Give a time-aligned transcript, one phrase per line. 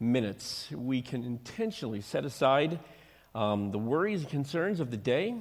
[0.00, 2.78] minutes, we can intentionally set aside
[3.34, 5.34] um, the worries and concerns of the day,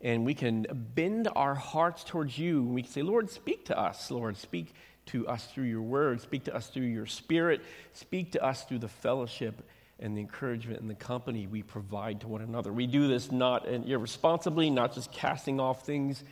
[0.00, 2.64] and we can bend our hearts towards you.
[2.64, 4.10] We can say, Lord, speak to us.
[4.10, 4.74] Lord, speak
[5.06, 7.60] to us through your word, speak to us through your spirit,
[7.92, 9.62] speak to us through the fellowship
[10.00, 12.72] and the encouragement and the company we provide to one another.
[12.72, 16.24] We do this not irresponsibly, not just casting off things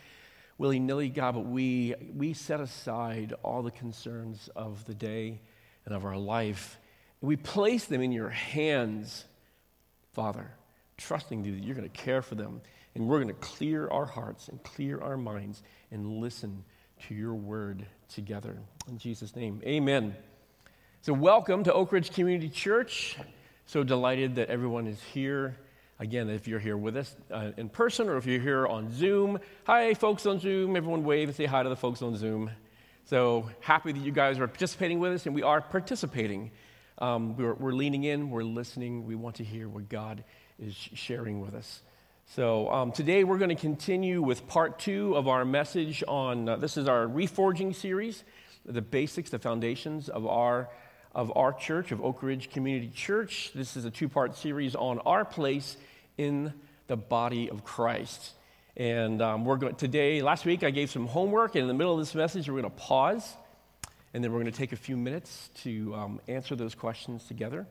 [0.58, 5.40] willy nilly, God, but we, we set aside all the concerns of the day
[5.86, 6.80] and of our life.
[7.20, 9.24] We place them in your hands,
[10.12, 10.50] Father,
[10.96, 12.60] trusting you that you're going to care for them.
[12.94, 16.64] And we're going to clear our hearts and clear our minds and listen
[17.06, 18.58] to your word together.
[18.88, 20.16] In Jesus' name, amen.
[21.02, 23.16] So, welcome to Oak Ridge Community Church.
[23.66, 25.54] So delighted that everyone is here.
[26.00, 29.38] Again, if you're here with us uh, in person or if you're here on Zoom,
[29.64, 30.74] hi, folks on Zoom.
[30.74, 32.50] Everyone wave and say hi to the folks on Zoom.
[33.04, 36.50] So happy that you guys are participating with us, and we are participating.
[37.00, 40.24] Um, we're, we're, leaning in, we're listening, we want to hear what God
[40.58, 41.80] is sharing with us.
[42.34, 46.56] So um, today we're going to continue with part two of our message on uh,
[46.56, 48.24] this is our reforging series,
[48.66, 50.68] the basics, the foundations of our
[51.14, 53.52] of our church, of Oak Ridge Community Church.
[53.54, 55.76] This is a two part series on our place
[56.16, 56.52] in
[56.88, 58.32] the body of Christ.
[58.76, 61.92] And um, we're going today, last week, I gave some homework, and in the middle
[61.94, 63.36] of this message, we're going to pause,
[64.14, 67.66] and then we're going to take a few minutes to um, answer those questions together,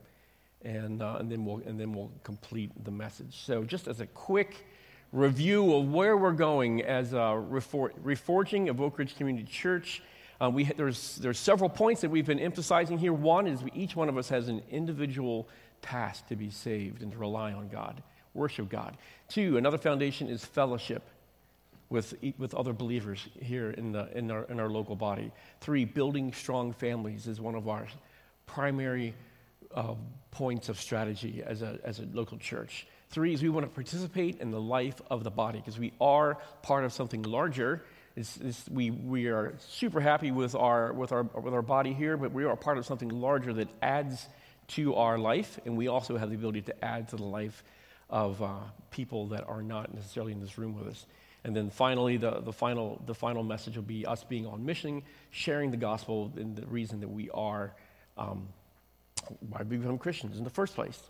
[0.63, 3.41] and, uh, and, then we'll, and then we'll complete the message.
[3.43, 4.65] So, just as a quick
[5.11, 10.02] review of where we're going as a refor- reforging of Oak Ridge Community Church,
[10.39, 13.13] um, we, there's, there's several points that we've been emphasizing here.
[13.13, 15.47] One is we, each one of us has an individual
[15.81, 18.97] task to be saved and to rely on God, worship God.
[19.27, 21.03] Two, another foundation is fellowship
[21.89, 25.31] with, with other believers here in, the, in, our, in our local body.
[25.61, 27.88] Three, building strong families is one of our
[28.45, 29.13] primary
[29.73, 29.95] uh,
[30.31, 32.88] points of strategy as a, as a local church.
[33.09, 36.38] Three is we want to participate in the life of the body because we are
[36.61, 37.83] part of something larger
[38.17, 42.17] it's, it's, we, we are super happy with our, with, our, with our body here,
[42.17, 44.27] but we are part of something larger that adds
[44.70, 47.64] to our life, and we also have the ability to add to the life
[48.09, 48.55] of uh,
[48.89, 51.05] people that are not necessarily in this room with us.
[51.43, 55.03] And then finally, the, the, final, the final message will be us being on mission,
[55.31, 57.73] sharing the gospel, and the reason that we are,
[58.17, 58.48] um,
[59.49, 61.02] why we become Christians in the first place.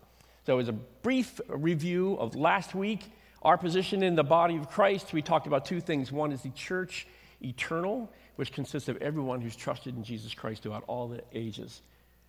[0.45, 3.11] So, as a brief review of last week,
[3.41, 6.11] our position in the body of Christ, we talked about two things.
[6.11, 7.07] One is the church
[7.41, 11.81] eternal, which consists of everyone who's trusted in Jesus Christ throughout all the ages,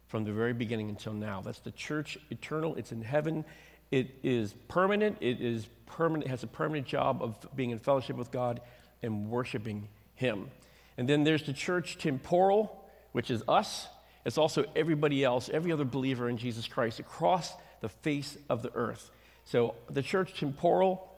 [0.08, 1.41] from the very beginning until now.
[1.41, 2.75] That's the church eternal.
[2.76, 3.44] It's in heaven.
[3.91, 5.19] It is permanent.
[5.21, 6.26] It is permanent.
[6.26, 8.60] It has a permanent job of being in fellowship with God
[9.03, 10.50] and worshiping Him.
[10.97, 13.87] And then there's the church temporal, which is us.
[14.25, 18.75] It's also everybody else, every other believer in Jesus Christ across the face of the
[18.75, 19.10] earth.
[19.44, 21.10] So the church temporal,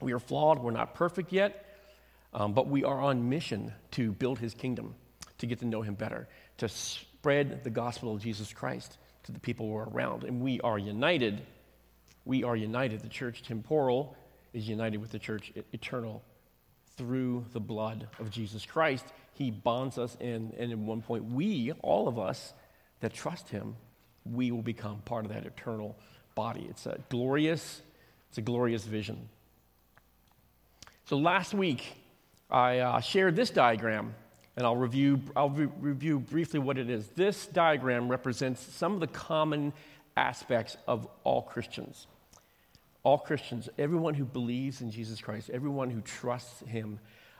[0.00, 1.66] we are flawed, we're not perfect yet,
[2.32, 4.94] um, but we are on mission to build his kingdom,
[5.38, 6.28] to get to know him better,
[6.58, 10.24] to spread the gospel of Jesus Christ to the people who are around.
[10.24, 11.42] And we are united.
[12.24, 13.00] We are united.
[13.00, 14.16] The church temporal
[14.52, 16.22] is united with the church eternal
[16.96, 19.04] through the blood of Jesus Christ.
[19.32, 22.52] He bonds us in, and at one point, we, all of us
[23.00, 23.76] that trust him,
[24.24, 25.96] we will become part of that eternal
[26.34, 26.66] body.
[26.68, 27.80] It's a glorious,
[28.28, 29.28] it's a glorious vision.
[31.06, 31.94] So last week,
[32.50, 34.14] I uh, shared this diagram,
[34.56, 37.08] and I'll review, I'll re- review briefly what it is.
[37.08, 39.72] This diagram represents some of the common
[40.16, 42.06] aspects of all Christians.
[43.02, 46.98] All Christians, everyone who believes in Jesus Christ, everyone who trusts Him,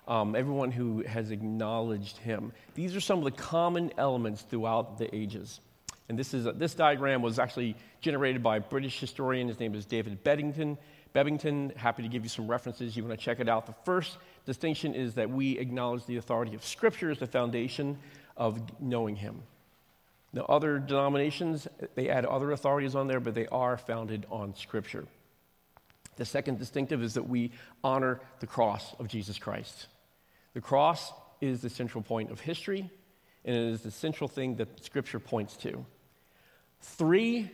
[0.08, 2.52] um, everyone who has acknowledged Him.
[2.74, 5.60] These are some of the common elements throughout the ages.
[6.08, 9.46] And this, is, this diagram was actually generated by a British historian.
[9.46, 10.76] His name is David Beddington.
[11.14, 12.96] Bebbington, happy to give you some references.
[12.96, 13.66] You want to check it out.
[13.66, 14.16] The first
[14.46, 17.98] distinction is that we acknowledge the authority of Scripture as the foundation
[18.36, 19.42] of knowing Him.
[20.32, 25.06] The other denominations, they add other authorities on there, but they are founded on Scripture.
[26.16, 29.86] The second distinctive is that we honor the cross of Jesus Christ.
[30.54, 32.90] The cross is the central point of history,
[33.44, 35.84] and it is the central thing that Scripture points to.
[36.80, 37.50] Three,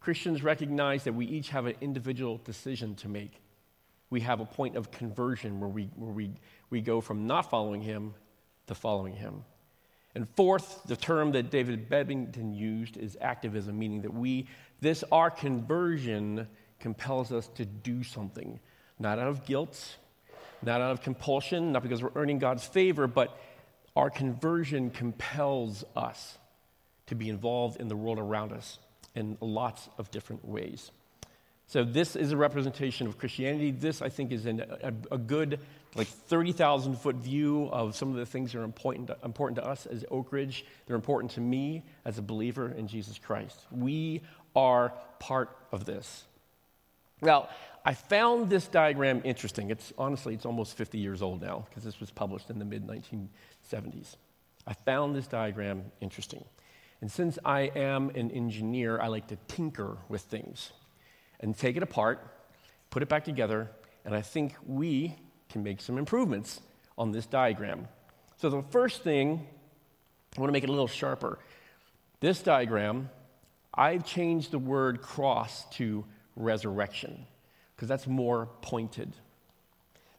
[0.00, 3.40] Christians recognize that we each have an individual decision to make.
[4.10, 6.30] We have a point of conversion where we, where we,
[6.70, 8.14] we go from not following him
[8.68, 9.44] to following him.
[10.14, 14.46] And fourth, the term that David Bebbington used is activism, meaning that we,
[14.80, 16.46] this, our conversion
[16.78, 18.60] compels us to do something,
[18.98, 19.96] not out of guilt,
[20.62, 23.36] not out of compulsion, not because we're earning God's favor, but
[23.96, 26.38] our conversion compels us
[27.06, 28.78] to be involved in the world around us
[29.14, 30.90] in lots of different ways.
[31.66, 33.70] So, this is a representation of Christianity.
[33.70, 35.60] This, I think, is an, a, a, good,
[35.94, 39.66] like 30,000 foot view of some of the things that are important to, important to
[39.66, 40.66] us as Oak Ridge.
[40.86, 43.58] They're important to me as a believer in Jesus Christ.
[43.70, 44.20] We
[44.54, 46.24] are part of this.
[47.22, 47.48] Now,
[47.84, 49.70] I found this diagram interesting.
[49.70, 52.86] It's honestly, it's almost 50 years old now because this was published in the mid
[52.86, 54.16] 1970s.
[54.66, 56.44] I found this diagram interesting.
[57.00, 60.72] And since I am an engineer, I like to tinker with things
[61.40, 62.26] and take it apart,
[62.90, 63.70] put it back together,
[64.04, 65.16] and I think we
[65.48, 66.60] can make some improvements
[66.96, 67.88] on this diagram.
[68.36, 69.46] So, the first thing,
[70.36, 71.38] I want to make it a little sharper.
[72.20, 73.10] This diagram,
[73.72, 76.04] I've changed the word cross to
[76.36, 77.26] resurrection
[77.74, 79.12] because that's more pointed.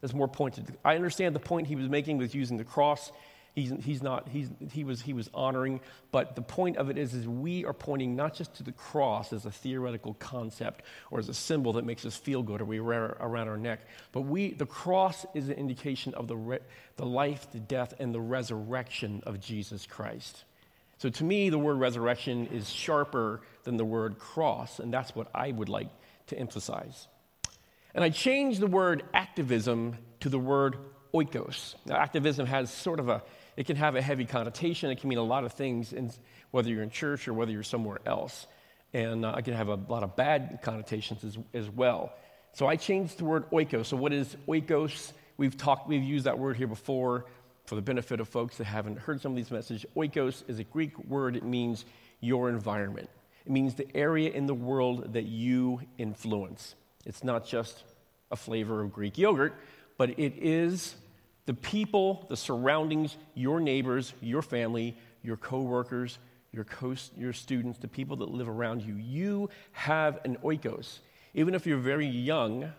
[0.01, 0.77] That's more pointed.
[0.83, 3.11] I understand the point he was making was using the cross
[3.55, 5.79] He's, he's not, he's, he, was, he was honoring.
[6.11, 9.31] But the point of it is, is we are pointing not just to the cross
[9.31, 12.81] as a theoretical concept or as a symbol that makes us feel good or we
[12.81, 13.79] wear around our neck,
[14.11, 16.59] but we, the cross is an indication of the, re,
[16.97, 20.43] the life, the death, and the resurrection of Jesus Christ.
[20.97, 25.27] So to me, the word resurrection is sharper than the word cross, and that's what
[25.33, 25.89] I would like
[26.27, 27.07] to emphasize.
[27.93, 30.77] And I changed the word activism to the word
[31.13, 31.75] oikos.
[31.85, 33.23] Now, activism has sort of a
[33.57, 34.89] it can have a heavy connotation.
[34.89, 36.11] It can mean a lot of things, in,
[36.51, 38.47] whether you're in church or whether you're somewhere else.
[38.93, 42.13] And uh, it can have a lot of bad connotations as, as well.
[42.53, 43.87] So I changed the word oikos.
[43.87, 45.11] So what is oikos?
[45.37, 47.25] We've talked, we've used that word here before
[47.65, 49.85] for the benefit of folks that haven't heard some of these messages.
[49.95, 51.35] Oikos is a Greek word.
[51.35, 51.83] It means
[52.21, 53.09] your environment.
[53.45, 56.75] It means the area in the world that you influence.
[57.05, 57.83] It's not just
[58.31, 59.55] a flavor of Greek yogurt,
[59.97, 60.95] but it is
[61.45, 66.17] the people, the surroundings, your neighbors, your family, your coworkers,
[66.51, 68.95] your, co- your students, the people that live around you.
[68.95, 70.99] You have an oikos.
[71.33, 72.71] Even if you're very young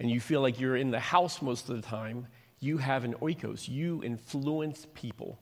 [0.00, 2.26] and you feel like you're in the house most of the time,
[2.60, 3.68] you have an oikos.
[3.68, 5.38] You influence people.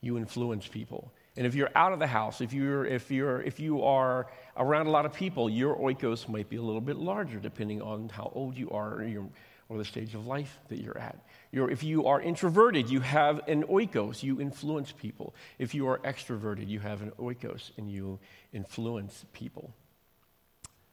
[0.00, 1.12] You influence people.
[1.36, 4.26] And if you're out of the house, if, you're, if, you're, if you are
[4.56, 8.08] around a lot of people, your oikos might be a little bit larger depending on
[8.08, 9.28] how old you are or, your,
[9.68, 11.18] or the stage of life that you're at.
[11.56, 15.34] You're, if you are introverted, you have an oikos, you influence people.
[15.58, 18.18] If you are extroverted, you have an oikos and you
[18.52, 19.72] influence people.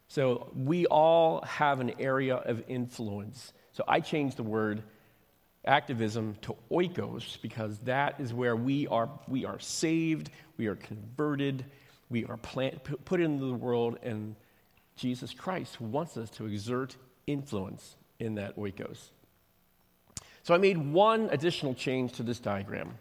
[0.08, 3.52] So we all have an area of influence.
[3.74, 4.84] So I changed the word
[5.66, 11.66] activism to oikos because that is where we are, we are saved, we are converted,
[12.10, 14.38] we are plant, put into the world, and
[14.96, 16.96] Jesus Christ wants us to exert
[17.28, 19.10] influence in that oikos.
[20.44, 22.98] So I made one additional change to this diagram.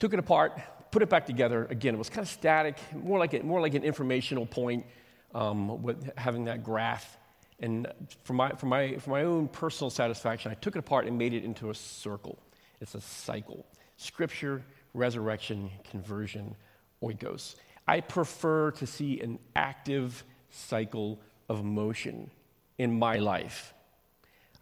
[0.00, 0.60] Took it apart,
[0.90, 1.66] put it back together.
[1.70, 4.84] Again, it was kind of static, more like, a, more like an informational point
[5.32, 7.16] um, with having that graph.
[7.60, 7.86] And
[8.24, 11.34] for my, for, my, for my own personal satisfaction, I took it apart and made
[11.34, 12.38] it into a circle.
[12.80, 13.64] It's a cycle
[13.96, 14.64] scripture,
[14.94, 16.56] resurrection, conversion,
[17.00, 17.54] oikos.
[17.86, 22.30] I prefer to see an active cycle of motion
[22.78, 23.72] in my life.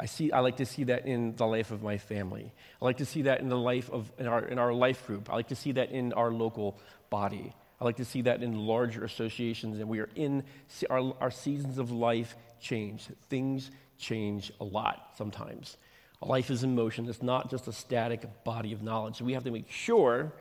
[0.01, 2.53] I, see, I like to see that in the life of my family.
[2.81, 5.29] I like to see that in the life of in our, in our life group.
[5.31, 6.79] I like to see that in our local
[7.11, 7.55] body.
[7.81, 9.79] I like to see that in larger associations.
[9.79, 10.45] And we are in
[10.89, 13.09] our, our seasons of life change.
[13.29, 15.77] Things change a lot sometimes.
[16.23, 17.09] Life is in motion.
[17.09, 19.17] It's not just a static body of knowledge.
[19.19, 20.33] So we have to make sure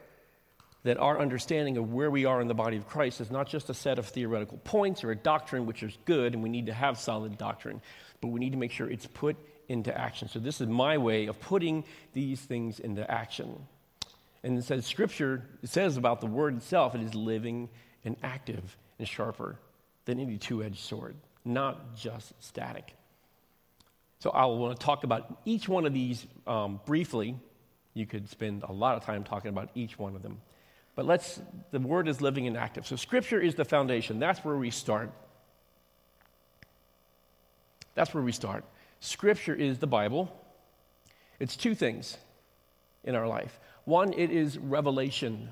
[0.84, 3.70] that our understanding of where we are in the body of Christ is not just
[3.70, 6.74] a set of theoretical points or a doctrine, which is good, and we need to
[6.74, 7.82] have solid doctrine,
[8.22, 10.28] but we need to make sure it's put into action.
[10.28, 13.56] So, this is my way of putting these things into action.
[14.44, 17.70] And it says, Scripture says about the word itself, it is living
[18.04, 19.60] and active and sharper
[20.06, 22.94] than any two edged sword, not just static.
[24.20, 27.36] So, I want to talk about each one of these um, briefly.
[27.94, 30.42] You could spend a lot of time talking about each one of them.
[30.96, 31.40] But let's,
[31.72, 32.86] the word is living and active.
[32.88, 34.20] So, Scripture is the foundation.
[34.20, 35.12] That's where we start.
[38.00, 38.64] That's where we start.
[39.02, 40.32] Scripture is the Bible.
[41.38, 42.18] It's two things
[43.04, 43.60] in our life.
[43.84, 45.50] One, it is revelation,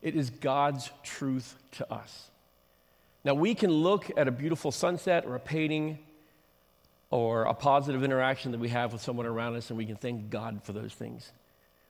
[0.00, 2.30] it is God's truth to us.
[3.24, 5.98] Now, we can look at a beautiful sunset or a painting
[7.10, 10.30] or a positive interaction that we have with someone around us, and we can thank
[10.30, 11.32] God for those things.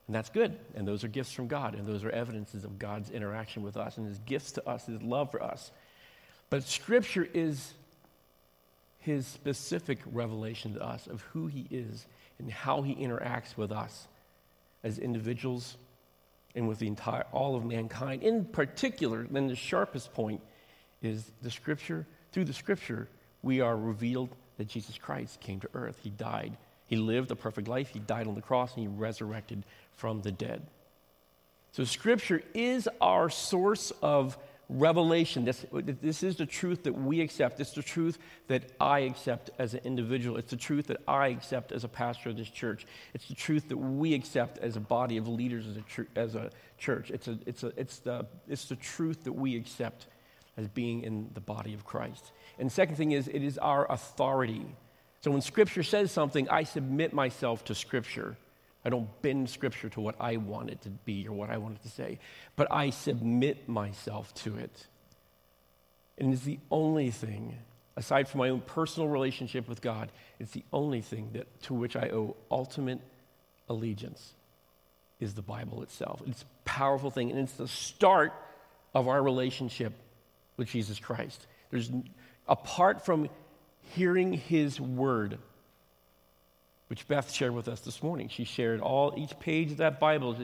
[0.07, 0.57] And that's good.
[0.73, 3.99] And those are gifts from God, and those are evidences of God's interaction with us
[3.99, 5.69] and His gifts to us, His love for us.
[6.49, 7.73] But Scripture is
[9.07, 12.05] his specific revelation to us of who he is
[12.39, 14.05] and how he interacts with us
[14.83, 15.77] as individuals
[16.55, 18.21] and with the entire all of mankind.
[18.21, 20.41] In particular, then the sharpest point
[21.01, 22.05] is the scripture.
[22.33, 23.07] Through the scripture,
[23.43, 25.97] we are revealed that Jesus Christ came to earth.
[26.03, 26.57] He died.
[26.87, 27.87] He lived a perfect life.
[27.87, 29.63] He died on the cross and he resurrected
[29.95, 30.63] from the dead.
[31.71, 34.37] So, scripture is our source of
[34.69, 35.45] revelation.
[35.45, 37.59] This, this is the truth that we accept.
[37.59, 40.37] It's the truth that I accept as an individual.
[40.37, 42.85] It's the truth that I accept as a pastor of this church.
[43.13, 46.35] It's the truth that we accept as a body of leaders as a, tr- as
[46.35, 47.11] a church.
[47.11, 50.07] It's, a, it's, a, it's, the, it's the truth that we accept
[50.57, 52.31] as being in the body of Christ.
[52.59, 54.65] And second thing is, it is our authority.
[55.21, 58.37] So when Scripture says something, I submit myself to Scripture.
[58.87, 61.75] I don't bend Scripture to what I want it to be or what I want
[61.75, 62.19] it to say,
[62.55, 64.87] but I submit myself to it.
[66.17, 67.57] And it's the only thing,
[67.97, 71.97] aside from my own personal relationship with God, it's the only thing that, to which
[71.97, 73.01] I owe ultimate
[73.67, 74.35] allegiance
[75.19, 76.21] is the Bible itself.
[76.25, 78.31] It's a powerful thing, and it's the start
[78.95, 79.91] of our relationship
[80.55, 81.45] with Jesus Christ.
[81.71, 81.91] There's
[82.47, 83.27] apart from
[83.95, 85.39] hearing his word,
[86.87, 88.29] which Beth shared with us this morning.
[88.29, 90.35] She shared all each page of that Bible,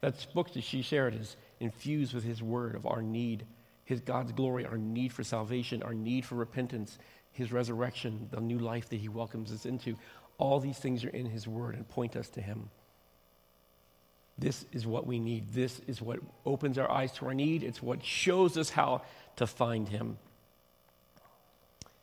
[0.00, 3.44] that book that she shared is infused with his word of our need,
[3.84, 6.98] his God's glory, our need for salvation, our need for repentance,
[7.32, 9.96] his resurrection, the new life that he welcomes us into.
[10.38, 12.70] All these things are in his word and point us to him.
[14.38, 15.52] This is what we need.
[15.52, 17.62] This is what opens our eyes to our need.
[17.62, 19.02] It's what shows us how
[19.36, 20.18] to find him.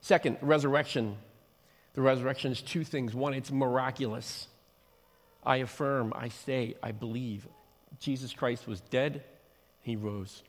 [0.01, 1.17] Second, resurrection.
[1.99, 3.13] The resurrection is two things.
[3.13, 4.47] One, it's miraculous.
[5.43, 7.45] I affirm, I say, I believe
[7.99, 9.21] Jesus Christ was dead,
[9.81, 10.41] he rose,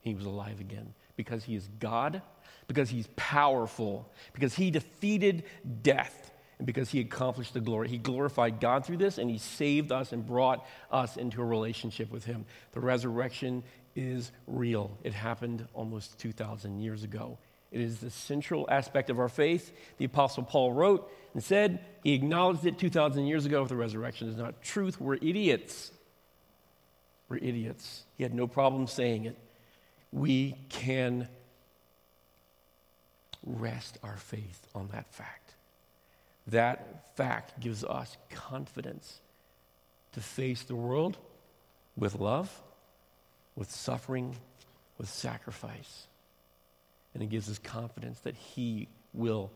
[0.00, 2.22] he was alive again because he is God,
[2.66, 5.44] because he's powerful, because he defeated
[5.80, 7.88] death, and because he accomplished the glory.
[7.88, 12.10] He glorified God through this, and he saved us and brought us into a relationship
[12.10, 12.46] with him.
[12.72, 13.62] The resurrection
[13.94, 14.90] is real.
[15.04, 17.38] It happened almost 2,000 years ago.
[17.70, 19.72] It is the central aspect of our faith.
[19.98, 23.62] The Apostle Paul wrote and said, he acknowledged it 2,000 years ago.
[23.62, 25.92] If the resurrection is not truth, we're idiots.
[27.28, 28.02] We're idiots.
[28.16, 29.38] He had no problem saying it.
[30.12, 31.28] We can
[33.44, 35.54] rest our faith on that fact.
[36.48, 39.20] That fact gives us confidence
[40.12, 41.16] to face the world
[41.96, 42.50] with love,
[43.54, 44.34] with suffering,
[44.98, 46.08] with sacrifice.
[47.14, 49.50] And it gives us confidence that He will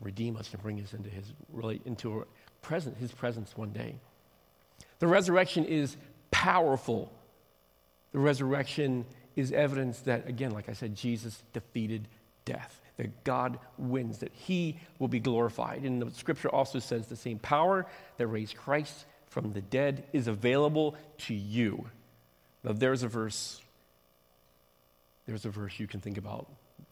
[0.00, 2.26] redeem us and bring us into His, really into
[2.62, 3.96] present, His presence one day.
[4.98, 5.96] The resurrection is
[6.30, 7.12] powerful.
[8.12, 12.08] The resurrection is evidence that, again, like I said, Jesus defeated
[12.44, 15.82] death, that God wins, that He will be glorified.
[15.82, 17.86] And the scripture also says the same power
[18.16, 21.86] that raised Christ from the dead is available to you.
[22.64, 23.60] Now, there's a verse
[25.26, 26.46] there's a verse you can think about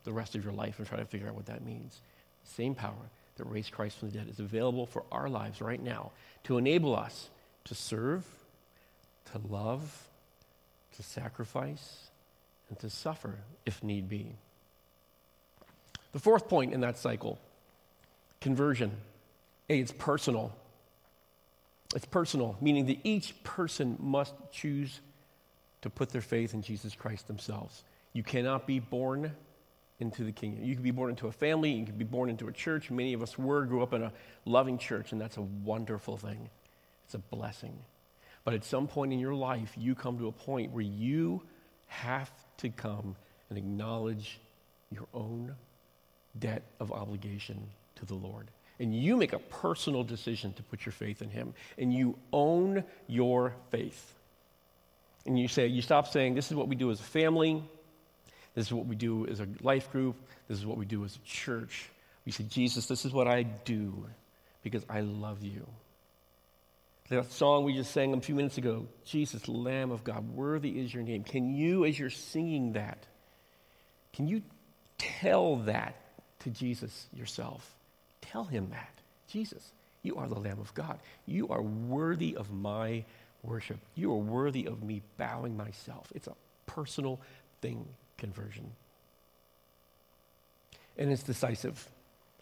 [0.04, 2.00] the rest of your life and try to figure out what that means.
[2.44, 6.12] Same power that raised Christ from the dead is available for our lives right now
[6.44, 7.30] to enable us
[7.64, 8.24] to serve,
[9.32, 10.08] to love,
[10.96, 12.08] to sacrifice,
[12.68, 14.34] and to suffer if need be.
[16.12, 17.38] The fourth point in that cycle
[18.40, 18.92] conversion.
[19.70, 20.54] A, it's personal.
[21.94, 25.00] It's personal, meaning that each person must choose
[25.80, 27.82] to put their faith in Jesus Christ themselves.
[28.14, 29.32] You cannot be born
[30.00, 30.64] into the kingdom.
[30.64, 32.90] You can be born into a family, you can be born into a church.
[32.90, 34.12] Many of us were, grew up in a
[34.46, 36.48] loving church, and that's a wonderful thing.
[37.04, 37.76] It's a blessing.
[38.44, 41.42] But at some point in your life, you come to a point where you
[41.86, 43.16] have to come
[43.48, 44.40] and acknowledge
[44.90, 45.54] your own
[46.38, 48.50] debt of obligation to the Lord.
[48.80, 51.54] And you make a personal decision to put your faith in Him.
[51.78, 54.14] And you own your faith.
[55.26, 57.62] And you say, you stop saying, this is what we do as a family.
[58.54, 60.16] This is what we do as a life group.
[60.48, 61.88] This is what we do as a church.
[62.24, 64.06] We say, Jesus, this is what I do
[64.62, 65.66] because I love you.
[67.10, 70.94] That song we just sang a few minutes ago, Jesus, Lamb of God, worthy is
[70.94, 71.22] your name.
[71.22, 72.98] Can you, as you're singing that,
[74.14, 74.42] can you
[74.96, 75.96] tell that
[76.40, 77.68] to Jesus yourself?
[78.22, 78.88] Tell him that.
[79.28, 79.62] Jesus,
[80.02, 80.98] you are the Lamb of God.
[81.26, 83.04] You are worthy of my
[83.42, 83.78] worship.
[83.94, 86.10] You are worthy of me bowing myself.
[86.14, 86.34] It's a
[86.66, 87.20] personal
[87.60, 87.86] thing
[88.24, 88.70] conversion.
[90.96, 91.88] And it's decisive.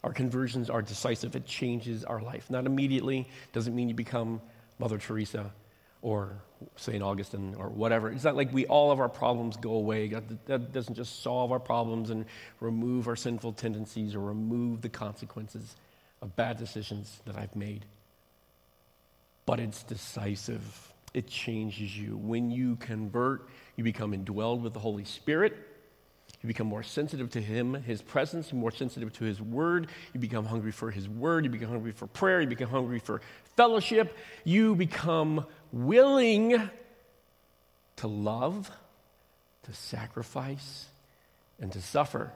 [0.04, 1.34] Our conversions are decisive.
[1.34, 2.50] It changes our life.
[2.50, 4.40] Not immediately, doesn't mean you become
[4.78, 5.52] Mother Teresa
[6.00, 6.42] or
[6.76, 7.02] St.
[7.02, 8.10] Augustine or whatever.
[8.10, 10.08] It's not like we all of our problems go away.
[10.46, 12.26] that doesn't just solve our problems and
[12.60, 15.76] remove our sinful tendencies or remove the consequences
[16.20, 17.84] of bad decisions that I've made.
[19.46, 20.92] But it's decisive.
[21.14, 22.16] it changes you.
[22.16, 25.54] When you convert, you become indwelled with the Holy Spirit.
[26.42, 29.86] You become more sensitive to Him, His presence, more sensitive to His Word.
[30.12, 31.44] You become hungry for His Word.
[31.44, 32.40] You become hungry for prayer.
[32.40, 33.20] You become hungry for
[33.56, 34.16] fellowship.
[34.44, 36.68] You become willing
[37.96, 38.70] to love,
[39.64, 40.86] to sacrifice,
[41.60, 42.32] and to suffer.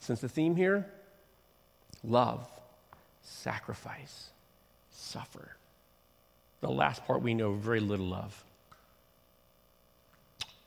[0.00, 0.86] Since the theme here
[2.02, 2.46] love,
[3.22, 4.30] sacrifice,
[4.90, 5.56] suffer.
[6.60, 8.44] The last part we know very little of.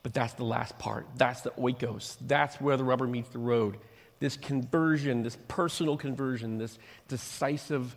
[0.04, 1.08] But that's the last part.
[1.16, 2.18] That's the oikos.
[2.22, 3.78] That's where the rubber meets the road.
[4.20, 6.78] This conversion, this personal conversion, this
[7.08, 7.96] decisive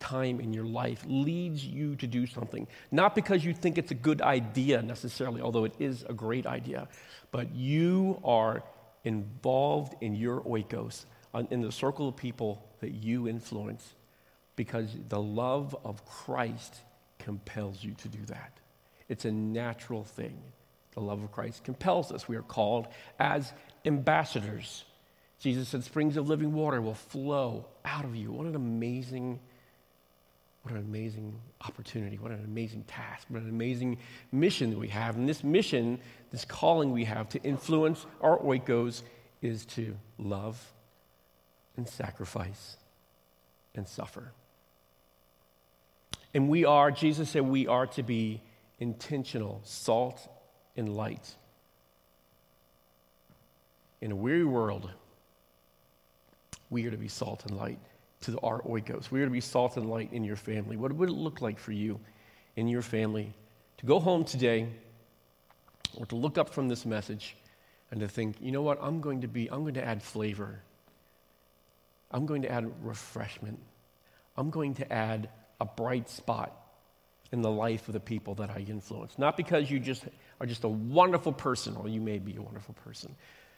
[0.00, 2.66] time in your life leads you to do something.
[2.90, 6.88] Not because you think it's a good idea necessarily, although it is a great idea,
[7.30, 8.62] but you are
[9.04, 11.06] involved in your oikos,
[11.50, 13.94] in the circle of people that you influence,
[14.56, 16.76] because the love of Christ
[17.18, 18.58] compels you to do that.
[19.08, 20.38] It's a natural thing.
[20.94, 22.28] The love of Christ compels us.
[22.28, 23.52] We are called as
[23.84, 24.84] ambassadors.
[25.40, 28.30] Jesus said, Springs of living water will flow out of you.
[28.30, 29.40] What an amazing,
[30.62, 31.34] what an amazing
[31.66, 32.16] opportunity.
[32.16, 33.26] What an amazing task.
[33.28, 33.98] What an amazing
[34.30, 35.16] mission that we have.
[35.16, 35.98] And this mission,
[36.30, 39.02] this calling we have to influence our oikos
[39.42, 40.72] is to love
[41.76, 42.76] and sacrifice
[43.74, 44.32] and suffer.
[46.32, 48.40] And we are, Jesus said, we are to be
[48.78, 50.28] intentional, salt
[50.76, 51.34] and light.
[54.00, 54.90] In a weary world,
[56.70, 57.78] we are to be salt and light
[58.22, 59.10] to our oikos.
[59.10, 60.76] We are to be salt and light in your family.
[60.76, 62.00] What would it look like for you
[62.56, 63.32] in your family
[63.78, 64.68] to go home today
[65.96, 67.36] or to look up from this message
[67.90, 70.60] and to think, you know what, I'm going to be, I'm going to add flavor.
[72.10, 73.58] I'm going to add refreshment.
[74.36, 75.28] I'm going to add
[75.60, 76.63] a bright spot
[77.32, 79.18] in the life of the people that I influence.
[79.18, 80.04] Not because you just
[80.40, 83.14] are just a wonderful person, or you may be a wonderful person,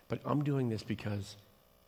[0.08, 1.36] but I'm doing this because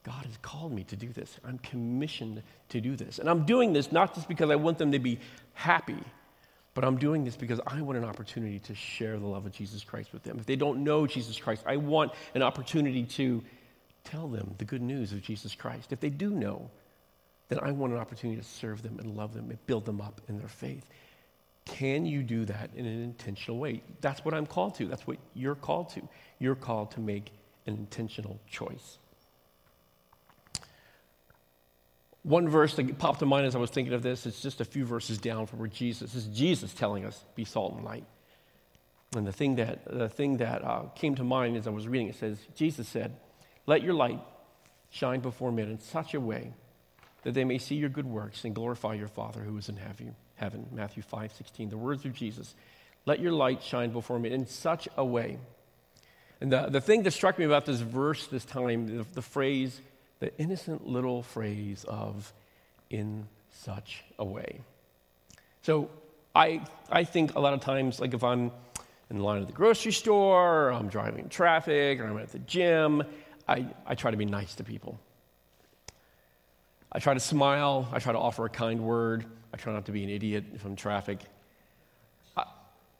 [0.02, 1.38] God has called me to do this.
[1.44, 3.18] I'm commissioned to do this.
[3.18, 5.18] And I'm doing this not just because I want them to be
[5.55, 6.03] happy,
[6.74, 9.83] but I'm doing this because I want an opportunity to share the love of Jesus
[9.85, 10.38] Christ with them.
[10.38, 13.42] If they don't know Jesus Christ, I want an opportunity to
[14.05, 15.92] tell them the good news of Jesus Christ.
[15.92, 16.70] If they do know,
[17.48, 20.20] then I want an opportunity to serve them and love them and build them up
[20.29, 20.88] in their faith.
[21.68, 23.83] Can you do that in an intentional way?
[24.00, 24.87] That's what I'm called to.
[24.87, 26.02] That's what you're called to.
[26.38, 27.31] You're called to make
[27.66, 28.98] an intentional choice.
[32.22, 34.64] One verse that popped to mind as I was thinking of this, it's just a
[34.64, 38.04] few verses down from where Jesus, this is Jesus telling us, be salt and light.
[39.14, 42.09] And the thing that, the thing that uh, came to mind as I was reading
[42.09, 43.14] it says, Jesus said,
[43.66, 44.20] Let your light
[44.90, 46.52] shine before men in such a way
[47.22, 50.16] that they may see your good works and glorify your Father who is in heaven
[50.38, 50.66] heaven.
[50.72, 51.68] Matthew 5 16.
[51.68, 52.55] The words of Jesus.
[53.07, 55.38] Let your light shine before me in such a way.
[56.40, 59.81] And the, the thing that struck me about this verse this time, the, the phrase,
[60.20, 62.33] the innocent little phrase of
[62.90, 64.61] in such a way.
[65.62, 65.90] So
[66.35, 68.53] I, I think a lot of times, like if I'm
[69.11, 73.03] in line at the grocery store, or I'm driving traffic, or I'm at the gym,
[73.48, 74.98] I, I try to be nice to people.
[76.90, 79.27] I try to smile, I try to offer a kind word.
[79.53, 81.20] I try not to be an idiot if I'm in traffic.
[82.37, 82.44] I,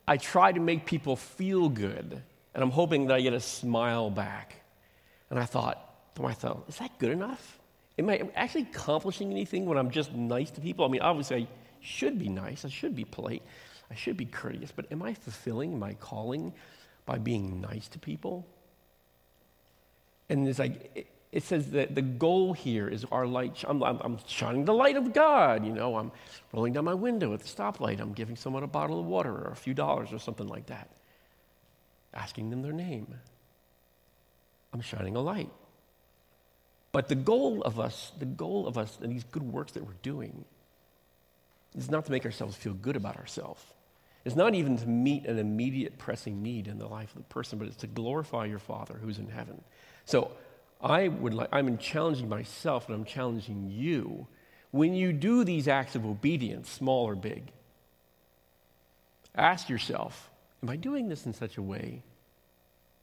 [0.07, 2.21] I try to make people feel good,
[2.53, 4.55] and I'm hoping that I get a smile back.
[5.29, 7.59] And I thought to myself, is that good enough?
[7.97, 10.85] Am I actually accomplishing anything when I'm just nice to people?
[10.85, 11.47] I mean, obviously, I
[11.81, 13.43] should be nice, I should be polite,
[13.91, 16.53] I should be courteous, but am I fulfilling my calling
[17.05, 18.45] by being nice to people?
[20.29, 23.63] And it's like, it says that the goal here is our light.
[23.67, 25.63] I'm, I'm, I'm, shining the light of God.
[25.63, 26.11] You know, I'm
[26.51, 27.99] rolling down my window at the stoplight.
[27.99, 30.89] I'm giving someone a bottle of water or a few dollars or something like that,
[32.15, 33.13] asking them their name.
[34.73, 35.51] I'm shining a light.
[36.91, 39.93] But the goal of us, the goal of us, and these good works that we're
[40.01, 40.45] doing,
[41.77, 43.63] is not to make ourselves feel good about ourselves.
[44.25, 47.59] It's not even to meet an immediate pressing need in the life of the person,
[47.59, 49.61] but it's to glorify your Father who's in heaven.
[50.05, 50.31] So
[50.81, 54.27] I would like, I'm challenging myself and I'm challenging you.
[54.71, 57.51] When you do these acts of obedience, small or big,
[59.35, 60.29] ask yourself,
[60.63, 62.03] am I doing this in such a way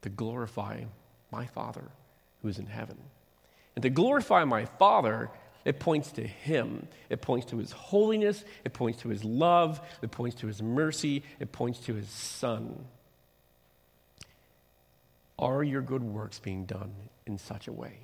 [0.03, 0.85] to glorify
[1.31, 1.85] my Father
[2.41, 2.99] who is in heaven?
[3.75, 5.29] And to glorify my Father,
[5.67, 6.87] it points to Him.
[7.11, 8.43] It points to His holiness.
[8.65, 9.81] It points to His love.
[10.01, 11.25] It points to His mercy.
[11.41, 12.87] It points to His Son.
[15.39, 16.95] Are your good works being done
[17.27, 17.99] in such a way?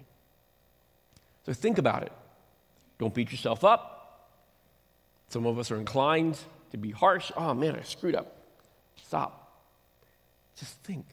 [1.44, 2.12] So think about it.
[2.98, 4.30] Don't beat yourself up.
[5.28, 6.38] Some of us are inclined
[6.70, 7.32] to be harsh.
[7.36, 8.36] Oh man, I screwed up.
[9.02, 9.60] Stop.
[10.56, 11.06] just think.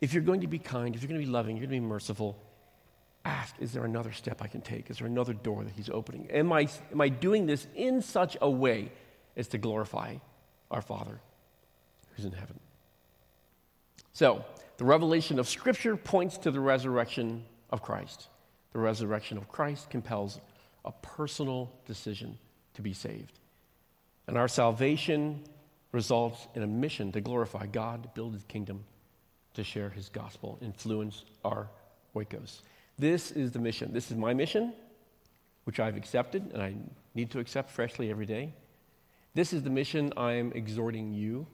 [0.00, 1.86] If you're going to be kind, if you're going to be loving, you're going to
[1.86, 2.36] be merciful,
[3.24, 4.90] ask, is there another step I can take?
[4.90, 6.30] Is there another door that He's opening?
[6.30, 8.92] Am I, am I doing this in such a way
[9.36, 10.16] as to glorify
[10.70, 11.18] our Father
[12.14, 12.60] who's in heaven?
[14.12, 14.44] So,
[14.78, 18.28] the revelation of Scripture points to the resurrection of Christ.
[18.72, 20.40] The resurrection of Christ compels
[20.84, 22.38] a personal decision
[22.74, 23.38] to be saved.
[24.26, 25.42] And our salvation
[25.92, 28.84] results in a mission to glorify God, build his kingdom,
[29.54, 31.68] to share his gospel, influence our
[32.14, 32.60] oikos.
[32.98, 33.92] This is the mission.
[33.92, 34.74] This is my mission,
[35.64, 36.74] which I've accepted and I
[37.14, 38.52] need to accept freshly every day.
[39.34, 41.46] This is the mission I'm exhorting you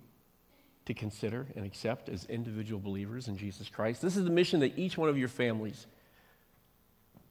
[0.87, 4.03] to consider and accept as individual believers in Jesus Christ.
[4.03, 5.87] This is the mission that each one of your families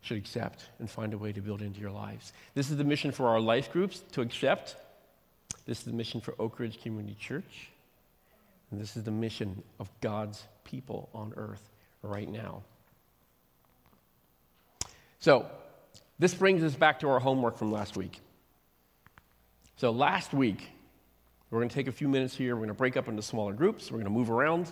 [0.01, 2.33] should accept and find a way to build into your lives.
[2.55, 4.75] This is the mission for our life groups to accept.
[5.65, 7.69] This is the mission for Oak Ridge Community Church.
[8.71, 11.69] And this is the mission of God's people on earth
[12.01, 12.63] right now.
[15.19, 15.45] So,
[16.17, 18.19] this brings us back to our homework from last week.
[19.75, 20.69] So, last week,
[21.51, 22.55] we're going to take a few minutes here.
[22.55, 23.91] We're going to break up into smaller groups.
[23.91, 24.71] We're going to move around.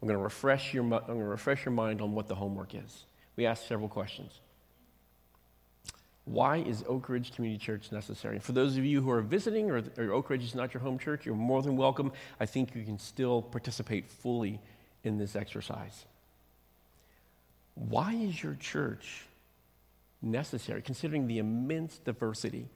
[0.00, 2.74] I'm going to refresh your, I'm going to refresh your mind on what the homework
[2.74, 3.04] is.
[3.34, 4.40] We asked several questions.
[6.24, 8.38] Why is Oak Ridge Community Church necessary?
[8.38, 10.98] For those of you who are visiting or, or, Oak Ridge is not your home
[10.98, 12.12] church, you're more than welcome.
[12.38, 14.60] I think you can still participate fully
[15.02, 16.04] in this exercise.
[17.74, 19.26] Why is your church
[20.22, 22.68] necessary, considering the immense diversity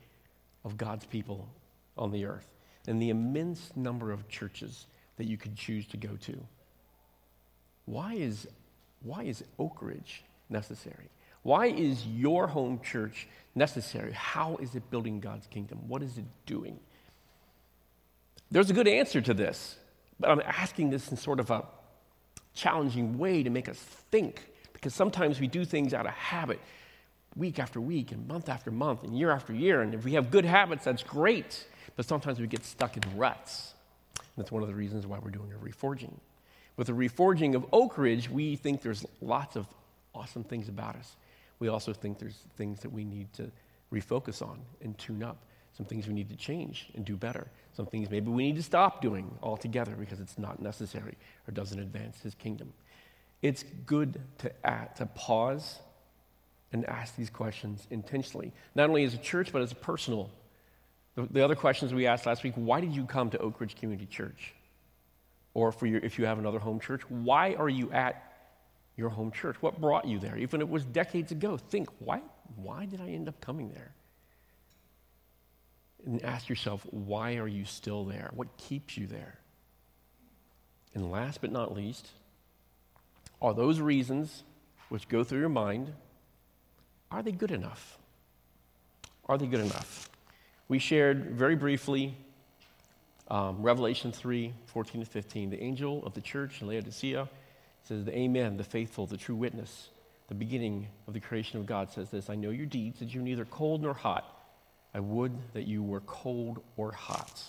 [0.64, 1.49] of God's people
[1.97, 2.47] on the earth
[2.87, 6.38] and the immense number of churches that you could choose to go to?
[7.85, 8.47] Why is,
[9.03, 11.11] why is Oak Ridge necessary?
[11.43, 14.12] Why is your home church necessary?
[14.12, 15.81] How is it building God's kingdom?
[15.88, 16.79] What is it doing?
[18.51, 19.77] There's a good answer to this,
[20.19, 21.64] but I'm asking this in sort of a
[22.53, 23.79] challenging way to make us
[24.11, 26.61] think because sometimes we do things out of habit
[27.37, 29.83] week after week and month after month and year after year.
[29.83, 31.64] And if we have good habits, that's great.
[31.96, 33.74] But sometimes we get stuck in ruts.
[34.37, 36.12] That's one of the reasons why we're doing a reforging.
[36.76, 39.66] With the reforging of Oak Ridge, we think there's lots of
[40.14, 41.16] awesome things about us
[41.61, 43.50] we also think there's things that we need to
[43.92, 45.37] refocus on and tune up.
[45.76, 47.46] Some things we need to change and do better.
[47.76, 51.79] Some things maybe we need to stop doing altogether because it's not necessary or doesn't
[51.79, 52.72] advance his kingdom.
[53.42, 55.79] It's good to, act, to pause
[56.72, 60.31] and ask these questions intentionally, not only as a church, but as a personal.
[61.14, 63.75] The, the other questions we asked last week why did you come to Oak Ridge
[63.75, 64.55] Community Church?
[65.55, 68.23] Or for your, if you have another home church, why are you at
[68.96, 69.57] your home church?
[69.61, 70.37] What brought you there?
[70.37, 72.20] Even if it was decades ago, think, why,
[72.57, 73.92] why did I end up coming there?
[76.07, 78.31] And ask yourself, why are you still there?
[78.35, 79.38] What keeps you there?
[80.94, 82.09] And last but not least,
[83.42, 84.44] are those reasons
[84.88, 85.92] which go through your mind,
[87.11, 87.99] are they good enough?
[89.27, 90.10] Are they good enough?
[90.70, 92.14] We shared very briefly
[93.28, 95.50] um, Revelation 3 14 to 15.
[95.50, 97.28] The angel of the church in Laodicea
[97.83, 99.88] says, The Amen, the faithful, the true witness,
[100.28, 103.24] the beginning of the creation of God says this I know your deeds, that you're
[103.24, 104.24] neither cold nor hot.
[104.94, 107.42] I would that you were cold or hot.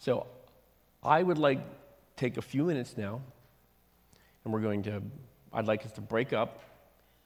[0.00, 0.26] So
[1.04, 1.60] I would like
[2.16, 3.20] take a few minutes now,
[4.42, 5.02] and we're going to,
[5.52, 6.64] I'd like us to break up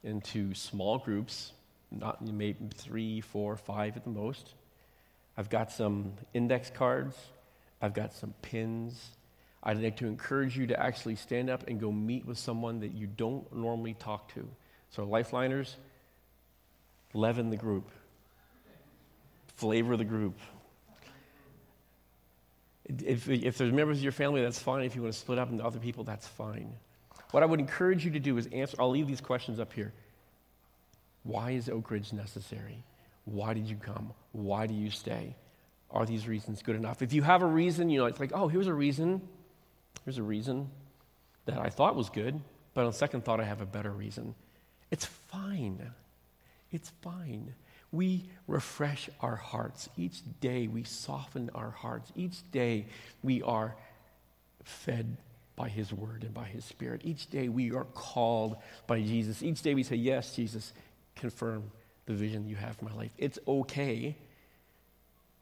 [0.05, 1.53] into small groups,
[1.91, 4.53] not maybe three, four, five at the most.
[5.37, 7.17] I've got some index cards,
[7.81, 9.11] I've got some pins,
[9.63, 12.93] I'd like to encourage you to actually stand up and go meet with someone that
[12.93, 14.49] you don't normally talk to.
[14.91, 15.75] So, lifeliners,
[17.15, 17.89] leaven the group,
[19.57, 20.39] flavor the group.
[22.85, 24.85] If, if there's members of your family, that's fine.
[24.85, 26.73] If you want to split up into other people, that's fine.
[27.31, 29.93] What I would encourage you to do is answer, I'll leave these questions up here.
[31.23, 32.83] Why is Oak Ridge necessary?
[33.25, 34.13] Why did you come?
[34.33, 35.37] Why do you stay?
[35.91, 37.03] Are these reasons good enough?
[37.03, 39.21] If you have a reason, you know, it's like, oh, here's a reason.
[40.05, 40.71] Here's a reason
[41.45, 42.41] that I thought was good,
[42.75, 44.35] but on second thought, I have a better reason.
[44.91, 45.93] It's fine.
[46.71, 47.55] It's fine.
[47.93, 49.89] We refresh our hearts.
[49.97, 52.11] Each day, we soften our hearts.
[52.17, 52.87] Each day,
[53.23, 53.77] we are
[54.65, 55.19] fed
[55.57, 57.03] by His Word and by His Spirit.
[57.05, 58.57] Each day, we are called
[58.87, 59.43] by Jesus.
[59.43, 60.73] Each day, we say, Yes, Jesus,
[61.17, 61.71] confirm
[62.07, 63.13] the vision you have for my life.
[63.19, 64.17] It's okay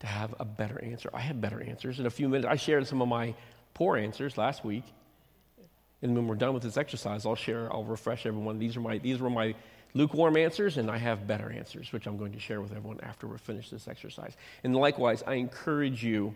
[0.01, 1.11] to have a better answer.
[1.13, 2.01] I have better answers.
[2.01, 3.35] In a few minutes, I shared some of my
[3.75, 4.85] poor answers last week.
[6.03, 8.59] And when we're done with this exercise, I'll share, I'll refresh everyone.
[8.59, 9.55] These are my, these were my
[9.93, 13.27] lukewarm answers, and I have better answers, which I'm going to share with everyone after
[13.27, 14.35] we finish this exercise.
[14.65, 16.35] And likewise, I encourage you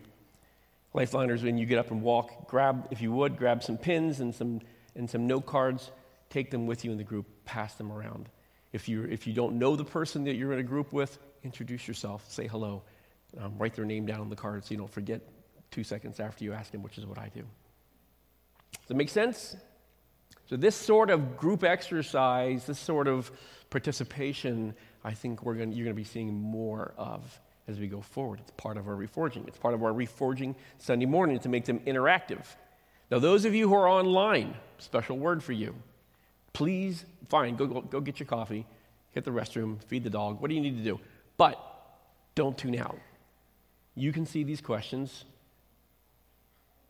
[0.95, 4.33] Lifeliners, when you get up and walk, grab, if you would, grab some pins and
[4.33, 4.61] some,
[4.95, 5.91] and some note cards,
[6.31, 8.29] take them with you in the group, pass them around.
[8.75, 11.87] If, you if you don't know the person that you're in a group with, introduce
[11.87, 12.83] yourself, say hello,
[13.41, 15.21] um, write their name down on the card so you don't forget
[15.71, 17.43] two seconds after you ask them, which is what I do.
[18.73, 19.55] Does it make sense?
[20.47, 23.31] So, this sort of group exercise, this sort of
[23.71, 28.01] participation, I think we're gonna, you're going to be seeing more of as we go
[28.01, 28.41] forward.
[28.41, 29.47] It's part of our reforging.
[29.47, 32.45] It's part of our reforging Sunday morning to make them interactive.
[33.09, 35.77] Now, those of you who are online, special word for you.
[36.55, 38.64] Please, fine, go, go, go get your coffee,
[39.11, 40.99] hit the restroom, feed the dog, what do you need to do?
[41.37, 41.61] But
[42.35, 42.99] don't tune out.
[43.95, 45.25] You can see these questions.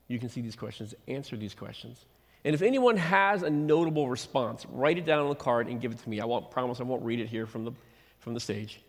[0.07, 2.05] You can see these questions, answer these questions.
[2.44, 5.92] And if anyone has a notable response, write it down on the card and give
[5.92, 6.20] it to me.
[6.20, 7.72] I won't promise I won't read it here from the,
[8.18, 8.81] from the stage.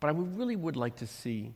[0.00, 1.54] But I really would like to see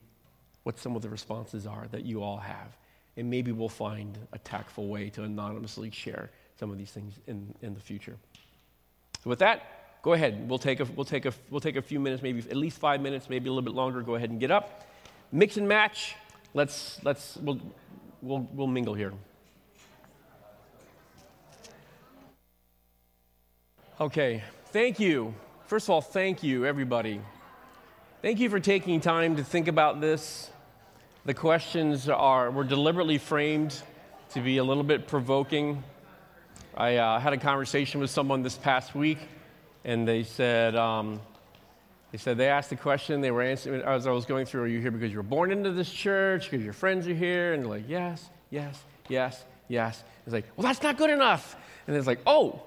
[0.63, 2.77] what some of the responses are that you all have.
[3.17, 7.53] And maybe we'll find a tactful way to anonymously share some of these things in,
[7.61, 8.15] in the future.
[9.23, 10.47] So with that, go ahead.
[10.49, 13.01] We'll take, a, we'll, take a, we'll take a few minutes, maybe at least five
[13.01, 14.01] minutes, maybe a little bit longer.
[14.01, 14.87] Go ahead and get up.
[15.31, 16.15] Mix and match.
[16.53, 17.59] Let's, let's, we'll,
[18.21, 19.13] we'll, we'll mingle here.
[24.01, 25.35] Okay, thank you.
[25.67, 27.19] First of all, thank you, everybody.
[28.21, 30.49] Thank you for taking time to think about this.
[31.25, 33.81] The questions are, were deliberately framed
[34.31, 35.83] to be a little bit provoking.
[36.79, 39.19] I uh, had a conversation with someone this past week,
[39.83, 41.19] and they said, um,
[42.11, 43.21] they said they asked the question.
[43.21, 44.63] They were answering as I was going through.
[44.63, 46.49] Are you here because you were born into this church?
[46.49, 47.53] Because your friends are here?
[47.53, 50.03] And they're like, yes, yes, yes, yes.
[50.25, 51.55] It's like, well, that's not good enough.
[51.85, 52.63] And it's like, oh,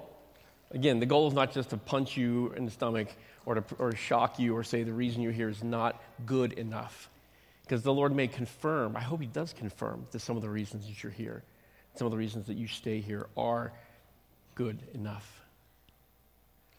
[0.73, 3.07] Again, the goal is not just to punch you in the stomach
[3.45, 7.09] or to or shock you or say the reason you're here is not good enough.
[7.61, 10.87] Because the Lord may confirm, I hope He does confirm that some of the reasons
[10.87, 11.43] that you're here,
[11.95, 13.71] some of the reasons that you stay here are
[14.55, 15.41] good enough.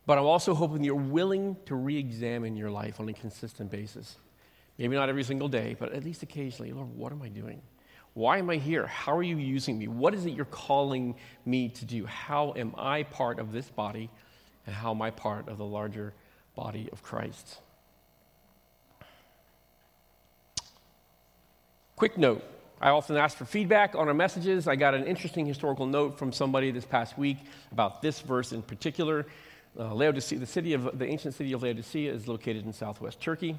[0.06, 4.16] But I'm also hoping you're willing to re examine your life on a consistent basis.
[4.78, 6.72] Maybe not every single day, but at least occasionally.
[6.72, 7.62] Lord, what am I doing?
[8.12, 8.86] Why am I here?
[8.86, 9.88] How are you using me?
[9.88, 12.06] What is it you're calling me to do?
[12.06, 14.10] How am I part of this body?
[14.66, 16.14] And how am I part of the larger
[16.54, 17.58] body of Christ?
[21.96, 22.44] Quick note
[22.80, 24.68] I often ask for feedback on our messages.
[24.68, 27.38] I got an interesting historical note from somebody this past week
[27.72, 29.26] about this verse in particular.
[29.78, 33.56] Uh, Laodicea, the city of the ancient city of Laodicea is located in southwest Turkey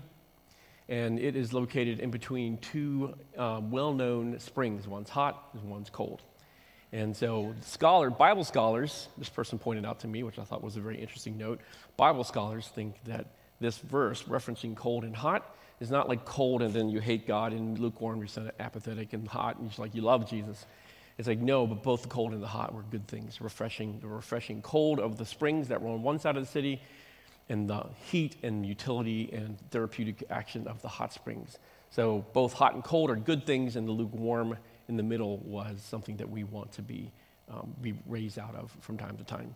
[0.87, 4.87] and it is located in between two um, well known springs.
[4.87, 6.21] One's hot and one's cold.
[6.91, 10.77] And so, scholar, Bible scholars, this person pointed out to me, which I thought was
[10.77, 11.59] a very interesting note.
[11.97, 13.25] Bible scholars think that
[13.59, 17.53] this verse, referencing cold and hot, is not like cold and then you hate God
[17.53, 20.65] and lukewarm, you're sort of apathetic and hot and you're like you love Jesus.
[21.17, 23.39] It's like, no, but both the cold and the hot were good things.
[23.39, 26.81] Refreshing, the refreshing cold of the springs that were on one side of the city
[27.47, 31.57] and the heat and utility and therapeutic action of the hot springs.
[31.89, 34.57] So both hot and cold are good things, and the lukewarm
[34.89, 37.11] in the middle was something that we want to be,
[37.49, 39.55] um, be raised out of from time to time.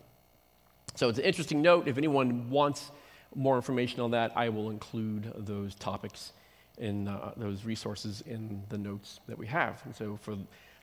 [0.94, 1.88] So it's an interesting note.
[1.88, 2.90] If anyone wants
[3.34, 6.32] more information on that, I will include those topics
[6.78, 9.82] in uh, those resources in the notes that we have.
[9.84, 10.36] And so for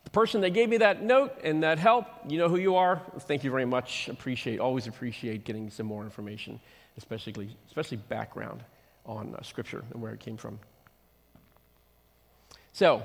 [0.03, 3.01] the person that gave me that note and that help, you know who you are.
[3.21, 4.07] Thank you very much.
[4.07, 6.59] Appreciate, always appreciate getting some more information
[6.97, 8.63] especially, especially background
[9.05, 10.59] on uh, Scripture and where it came from.
[12.73, 13.03] So,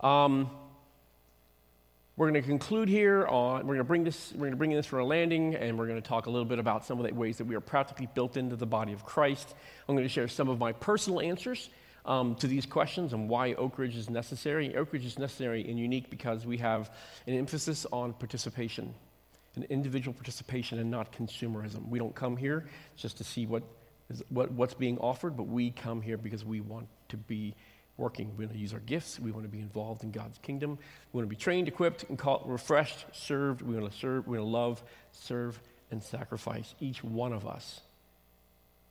[0.00, 0.50] um,
[2.16, 4.70] we're going to conclude here on, we're going to bring this, we're going to bring
[4.70, 7.06] this for a landing, and we're going to talk a little bit about some of
[7.06, 9.54] the ways that we are practically built into the body of Christ.
[9.88, 11.70] I'm going to share some of my personal answers
[12.04, 14.76] um, to these questions and why Oak Ridge is necessary.
[14.76, 16.90] Oak Ridge is necessary and unique because we have
[17.26, 18.94] an emphasis on participation
[19.56, 21.86] an individual participation and not consumerism.
[21.88, 23.62] We don't come here just to see what
[24.10, 27.54] is, what, what's being offered, but we come here because we want to be
[28.02, 28.32] working.
[28.36, 29.20] We want to use our gifts.
[29.20, 30.76] We want to be involved in God's kingdom.
[31.12, 33.62] We want to be trained, equipped, and called, refreshed, served.
[33.62, 34.26] We want to serve.
[34.26, 35.60] We want to love, serve,
[35.92, 36.74] and sacrifice.
[36.80, 37.80] Each one of us.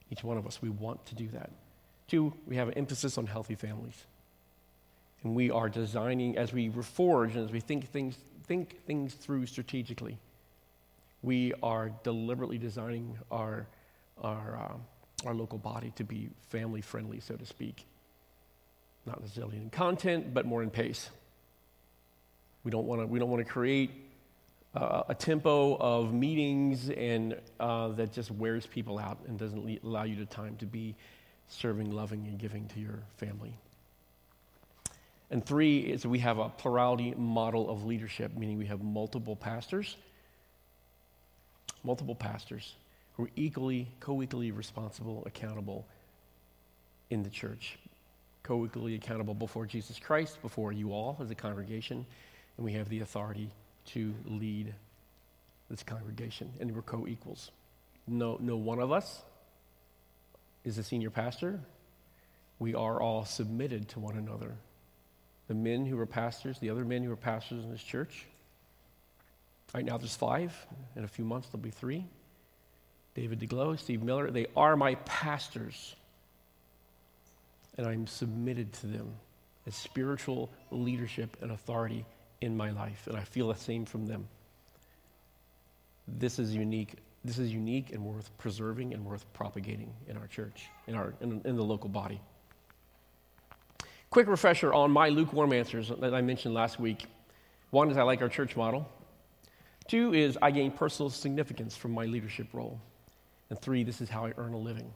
[0.09, 0.61] Each one of us.
[0.61, 1.49] We want to do that.
[2.07, 4.05] Two, we have an emphasis on healthy families.
[5.23, 9.45] And we are designing, as we reforge and as we think things, think things through
[9.45, 10.17] strategically,
[11.21, 13.67] we are deliberately designing our,
[14.21, 17.85] our, uh, our local body to be family friendly, so to speak.
[19.05, 21.09] Not necessarily in content, but more in pace.
[22.63, 23.91] We don't want to we don't want to create
[24.75, 29.79] uh, a tempo of meetings and uh, that just wears people out and doesn't le-
[29.83, 30.95] allow you the time to be
[31.47, 33.53] serving, loving, and giving to your family.
[35.29, 39.95] And three is we have a plurality model of leadership, meaning we have multiple pastors,
[41.83, 42.75] multiple pastors
[43.15, 45.85] who are equally, co equally responsible, accountable
[47.09, 47.77] in the church,
[48.43, 52.05] co equally accountable before Jesus Christ, before you all as a congregation,
[52.57, 53.49] and we have the authority
[53.87, 54.73] to lead
[55.69, 57.51] this congregation, and we're co equals.
[58.07, 59.21] No, no one of us
[60.63, 61.59] is a senior pastor.
[62.59, 64.55] We are all submitted to one another.
[65.47, 68.25] The men who are pastors, the other men who are pastors in this church.
[69.73, 70.53] Right now, there's five.
[70.95, 72.05] In a few months, there'll be three.
[73.15, 75.95] David DeGlow, Steve Miller, they are my pastors.
[77.77, 79.13] And I'm submitted to them
[79.65, 82.05] as spiritual leadership and authority
[82.41, 83.07] in my life.
[83.07, 84.27] And I feel the same from them.
[86.07, 86.95] This is unique.
[87.23, 91.41] This is unique and worth preserving and worth propagating in our church, in, our, in,
[91.45, 92.19] in the local body.
[94.09, 97.05] Quick refresher on my lukewarm answers that I mentioned last week.
[97.69, 98.89] One is I like our church model.
[99.87, 102.79] Two is I gain personal significance from my leadership role.
[103.49, 104.91] And three, this is how I earn a living.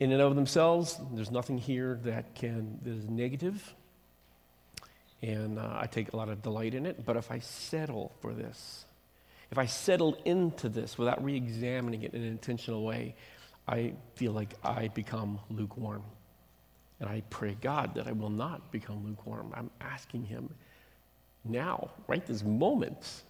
[0.00, 3.74] In and of themselves, there's nothing here that can that is negative,
[5.20, 7.04] and uh, I take a lot of delight in it.
[7.04, 8.86] But if I settle for this,
[9.50, 13.14] if I settle into this without re examining it in an intentional way,
[13.68, 16.02] I feel like I become lukewarm.
[16.98, 19.52] And I pray God that I will not become lukewarm.
[19.54, 20.48] I'm asking Him
[21.44, 23.22] now, right this moment.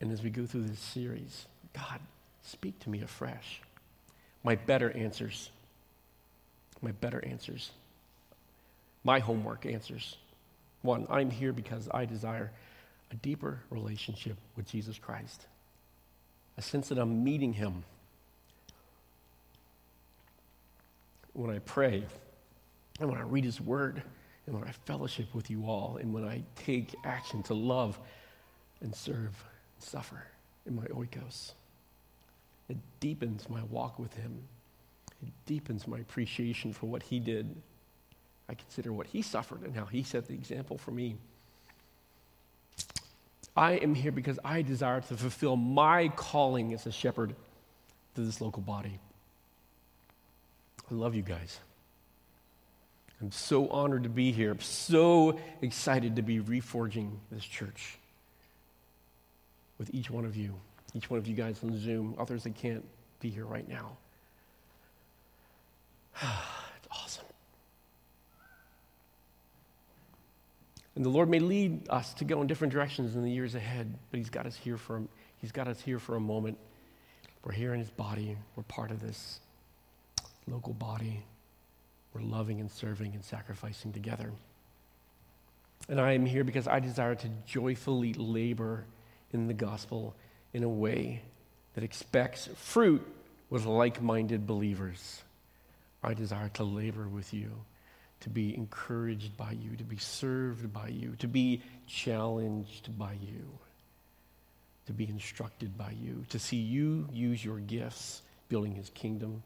[0.00, 2.00] And as we go through this series, God,
[2.42, 3.60] speak to me afresh.
[4.44, 5.50] My better answers.
[6.82, 7.70] My better answers.
[9.02, 10.16] My homework answers.
[10.82, 12.52] One, I'm here because I desire
[13.10, 15.46] a deeper relationship with Jesus Christ,
[16.58, 17.84] a sense that I'm meeting Him.
[21.32, 22.04] When I pray,
[23.00, 24.02] and when I read His Word,
[24.46, 27.98] and when I fellowship with you all, and when I take action to love
[28.82, 29.16] and serve
[29.74, 30.22] and suffer
[30.66, 31.52] in my oikos,
[32.68, 34.42] it deepens my walk with Him.
[35.22, 37.54] It deepens my appreciation for what He did.
[38.48, 41.16] I consider what He suffered and how He set the example for me.
[43.56, 47.34] I am here because I desire to fulfill my calling as a shepherd
[48.14, 48.98] to this local body.
[50.90, 51.60] I love you guys.
[53.20, 54.50] I'm so honored to be here.
[54.50, 57.98] I'm so excited to be reforging this church
[59.78, 60.54] with each one of you,
[60.94, 62.84] each one of you guys on Zoom, others that can't
[63.20, 63.96] be here right now.
[66.22, 67.24] it's awesome.
[70.94, 73.92] And the Lord may lead us to go in different directions in the years ahead,
[74.10, 75.02] but He's got us here for,
[75.40, 76.56] he's got us here for a moment.
[77.44, 78.36] We're here in His body.
[78.54, 79.40] We're part of this
[80.46, 81.24] local body.
[82.12, 84.30] We're loving and serving and sacrificing together.
[85.88, 88.84] And I am here because I desire to joyfully labor
[89.32, 90.14] in the gospel
[90.54, 91.20] in a way
[91.74, 93.06] that expects fruit
[93.50, 95.22] with like minded believers.
[96.02, 97.50] I desire to labor with you
[98.20, 103.44] to be encouraged by you, to be served by you, to be challenged by you,
[104.86, 109.42] to be instructed by you, to see you use your gifts building his kingdom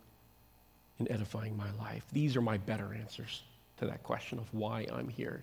[0.98, 2.04] and edifying my life.
[2.12, 3.42] These are my better answers
[3.78, 5.42] to that question of why I'm here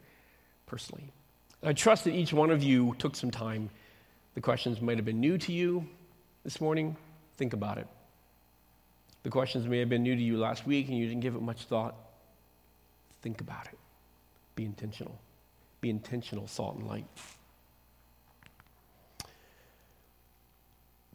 [0.66, 1.12] personally.
[1.64, 3.70] I trust that each one of you took some time.
[4.36, 5.88] The questions might have been new to you
[6.44, 6.96] this morning.
[7.38, 7.88] Think about it.
[9.24, 11.42] The questions may have been new to you last week and you didn't give it
[11.42, 11.96] much thought.
[13.22, 13.80] Think about it.
[14.56, 15.20] Be intentional.
[15.82, 17.08] Be intentional, salt and light.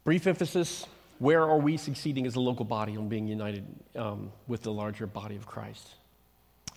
[0.04, 0.87] Brief emphasis
[1.20, 5.06] where are we succeeding as a local body on being united um, with the larger
[5.06, 5.87] body of Christ?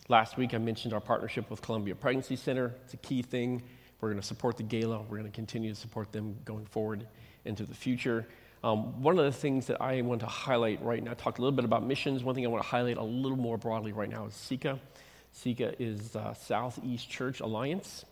[0.09, 2.75] Last week I mentioned our partnership with Columbia Pregnancy Center.
[2.83, 3.63] It's a key thing.
[4.03, 4.99] We're going to support the gala.
[4.99, 7.07] We're going to continue to support them going forward
[7.45, 8.27] into the future.
[8.61, 11.41] Um, one of the things that I want to highlight right now, I talked a
[11.41, 12.21] little bit about missions.
[12.21, 14.77] One thing I want to highlight a little more broadly right now is SECA.
[15.33, 18.03] SECA is uh, Southeast Church Alliance.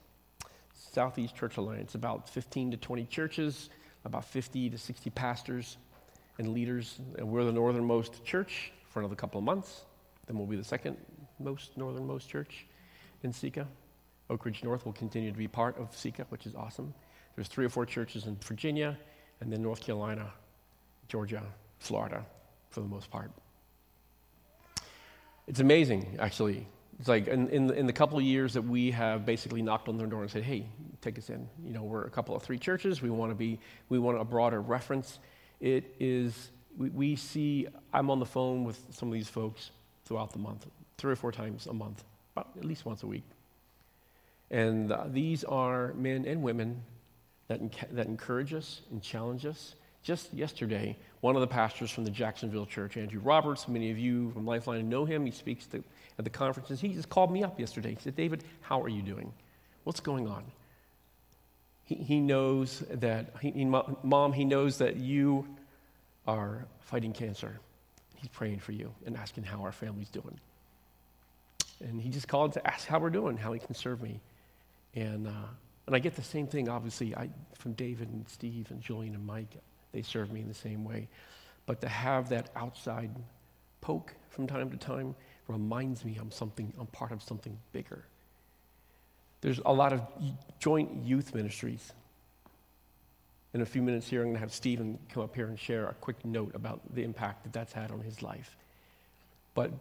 [0.93, 3.69] Southeast Church Alliance, about 15 to 20 churches,
[4.05, 5.75] about 50 to 60 pastors
[6.37, 7.01] and leaders.
[7.17, 9.81] And we're the northernmost church for another couple of months.
[10.25, 10.95] Then we'll be the second
[11.37, 12.65] most northernmost church
[13.23, 13.67] in SECA.
[14.31, 16.93] Oak Ridge North will continue to be part of SECA, which is awesome.
[17.35, 18.97] There's three or four churches in Virginia,
[19.41, 20.31] and then North Carolina,
[21.07, 21.43] Georgia,
[21.79, 22.25] Florida,
[22.69, 23.31] for the most part.
[25.47, 26.65] It's amazing, actually,
[26.99, 29.89] it's like in, in, the, in the couple of years that we have basically knocked
[29.89, 30.67] on their door and said, hey,
[31.01, 31.49] take us in.
[31.65, 33.01] You know, we're a couple of three churches.
[33.01, 33.59] We want to be,
[33.89, 35.17] we want a broader reference.
[35.59, 39.71] It is, we, we see, I'm on the phone with some of these folks
[40.05, 40.67] throughout the month,
[40.99, 42.03] three or four times a month.
[42.37, 43.23] at least once a week.
[44.51, 46.83] And uh, these are men and women
[47.47, 47.61] that,
[47.93, 49.75] that encourage us and challenge us.
[50.03, 54.31] Just yesterday, one of the pastors from the Jacksonville church, Andrew Roberts, many of you
[54.31, 55.25] from Lifeline know him.
[55.25, 55.83] He speaks to,
[56.17, 56.81] at the conferences.
[56.81, 57.91] He just called me up yesterday.
[57.91, 59.31] He said, David, how are you doing?
[59.83, 60.43] What's going on?
[61.83, 65.47] He, he knows that, he, he, Mom, he knows that you
[66.27, 67.59] are fighting cancer.
[68.15, 70.39] He's praying for you and asking how our family's doing.
[71.79, 74.19] And he just called to ask how we're doing, how he can serve me.
[74.95, 75.47] And, uh,
[75.87, 79.25] and I get the same thing, obviously, I, from David and Steve and Julian and
[79.25, 79.57] Mike.
[79.91, 81.07] They serve me in the same way.
[81.65, 83.11] But to have that outside
[83.81, 85.15] poke from time to time
[85.47, 88.03] reminds me I'm something, I'm part of something bigger.
[89.41, 90.01] There's a lot of
[90.59, 91.93] joint youth ministries.
[93.53, 95.87] In a few minutes here, I'm going to have Stephen come up here and share
[95.87, 98.55] a quick note about the impact that that's had on his life.
[99.55, 99.71] But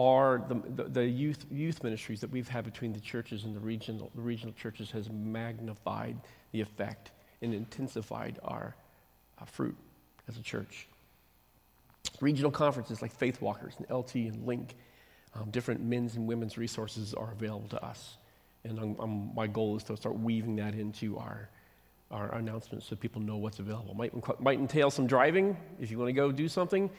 [0.00, 3.60] are the, the, the, youth, youth ministries that we've had between the churches and the
[3.60, 6.16] regional, the regional churches has magnified
[6.52, 7.10] the effect
[7.42, 8.74] and intensified our
[9.38, 9.76] uh, fruit
[10.26, 10.88] as a church.
[12.20, 14.74] Regional conferences like Faith Walkers and LT and Link,
[15.34, 18.16] um, different men's and women's resources are available to us.
[18.64, 21.50] And I'm, I'm, my goal is to start weaving that into our,
[22.10, 23.92] our announcements so people know what's available.
[23.94, 26.90] Might, might entail some driving if you want to go do something,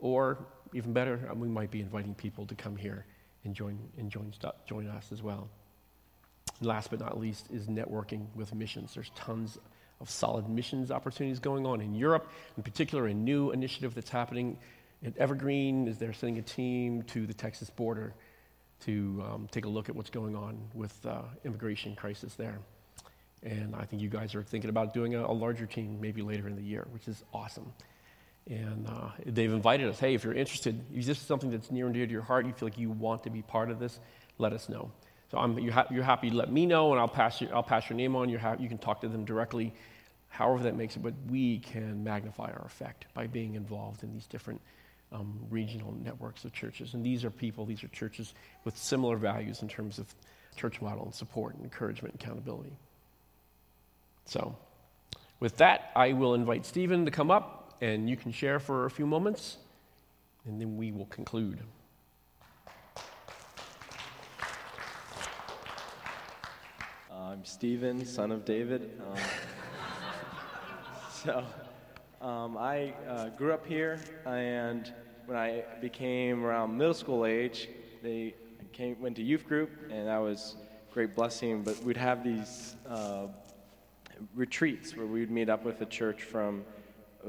[0.00, 0.38] or
[0.72, 3.04] even better, uh, we might be inviting people to come here
[3.44, 4.32] and join, and join,
[4.66, 5.48] join us as well.
[6.58, 8.94] And last but not least is networking with missions.
[8.94, 9.58] There's tons
[10.00, 14.58] of solid missions opportunities going on in Europe, in particular, a new initiative that's happening
[15.04, 18.14] at Evergreen is they're sending a team to the Texas border
[18.80, 22.58] to um, take a look at what's going on with uh, immigration crisis there.
[23.42, 26.48] And I think you guys are thinking about doing a, a larger team maybe later
[26.48, 27.72] in the year, which is awesome.
[28.48, 31.84] And uh, they've invited us, hey, if you're interested, if this is something that's near
[31.84, 34.00] and dear to your heart, you feel like you want to be part of this,
[34.38, 34.90] let us know.
[35.30, 37.62] So I'm, you're, ha- you're happy to let me know, and I'll pass, you, I'll
[37.62, 38.34] pass your name on.
[38.34, 39.74] Ha- you can talk to them directly,
[40.28, 41.02] however that makes it.
[41.02, 44.62] But we can magnify our effect by being involved in these different
[45.12, 46.94] um, regional networks of churches.
[46.94, 48.32] And these are people, these are churches
[48.64, 50.06] with similar values in terms of
[50.56, 52.72] church model and support and encouragement and accountability.
[54.24, 54.56] So,
[55.40, 58.90] with that, I will invite Stephen to come up, and you can share for a
[58.90, 59.58] few moments,
[60.44, 61.60] and then we will conclude.
[67.12, 69.00] I'm Stephen, son of David.
[69.00, 69.16] Um,
[71.12, 71.44] so,
[72.20, 74.92] um, I uh, grew up here, and
[75.26, 77.68] when I became around middle school age,
[78.02, 78.34] they
[78.72, 80.56] came, went to youth group, and that was
[80.90, 81.62] a great blessing.
[81.62, 83.26] But we'd have these uh,
[84.34, 86.64] retreats where we'd meet up with a church from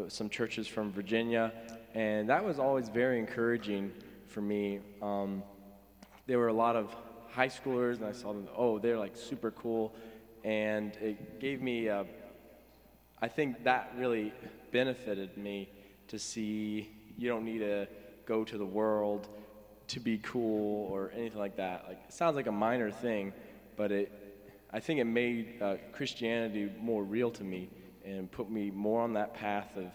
[0.08, 1.52] some churches from Virginia,
[1.94, 3.92] and that was always very encouraging
[4.28, 4.80] for me.
[5.02, 5.44] Um,
[6.28, 6.96] there were a lot of
[7.32, 9.96] high schoolers, and I saw them, oh, they're like super cool.
[10.44, 12.04] And it gave me, uh,
[13.22, 14.34] I think that really
[14.72, 15.70] benefited me
[16.08, 17.88] to see you don't need to
[18.26, 19.28] go to the world
[19.88, 21.86] to be cool or anything like that.
[21.88, 23.34] Like, it sounds like a minor thing,
[23.76, 24.12] but it,
[24.72, 27.70] I think it made uh, Christianity more real to me
[28.10, 29.92] and put me more on that path of